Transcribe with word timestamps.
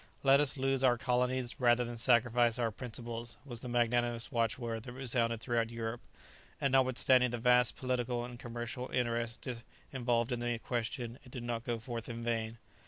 "Let 0.23 0.39
us 0.39 0.57
lose 0.57 0.83
our 0.83 0.97
colonies 0.97 1.59
rather 1.59 1.85
than 1.85 1.95
sacrifice 1.95 2.57
our 2.57 2.71
principles," 2.71 3.37
was 3.45 3.59
the 3.59 3.69
magnanimous 3.69 4.31
watchword 4.31 4.81
that 4.81 4.93
resounded 4.93 5.41
throughout 5.41 5.69
Europe, 5.69 6.01
and 6.59 6.71
notwithstanding 6.71 7.29
the 7.29 7.37
vast 7.37 7.75
political 7.75 8.25
and 8.25 8.39
commercial 8.39 8.89
interests 8.89 9.47
involved 9.93 10.31
in 10.31 10.39
the 10.39 10.57
question, 10.57 11.19
it 11.23 11.31
did 11.31 11.43
not 11.43 11.65
go 11.65 11.77
forth 11.77 12.09
in 12.09 12.23
vain. 12.23 12.57